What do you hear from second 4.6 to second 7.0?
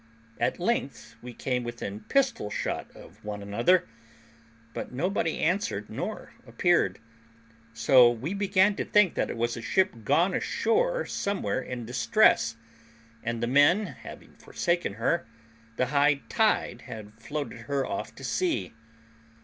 but nobody answered nor appeared;